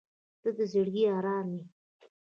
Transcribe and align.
•ته 0.41 0.49
د 0.57 0.59
زړګي 0.71 1.03
ارام 1.17 1.47
یې. 1.57 1.63